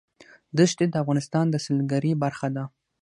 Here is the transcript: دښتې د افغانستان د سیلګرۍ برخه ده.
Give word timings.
دښتې 0.57 0.85
د 0.89 0.95
افغانستان 1.03 1.45
د 1.49 1.55
سیلګرۍ 1.65 2.11
برخه 2.23 2.47
ده. 2.55 2.63